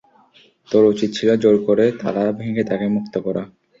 [0.67, 3.43] তোর উচিত ছিল জোর করে তালা ভেঙে তাকে মুক্ত করা।